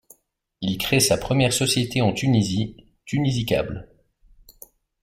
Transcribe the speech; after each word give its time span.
Il 0.61 0.79
crée 0.79 0.99
sa 0.99 1.15
première 1.15 1.53
société 1.53 2.01
en 2.01 2.11
Tunisie, 2.11 2.75
Tunisie 3.05 3.45
Câbles. 3.45 3.87